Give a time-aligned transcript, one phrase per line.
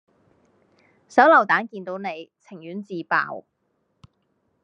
[1.07, 3.45] 手榴彈見到你，情願自爆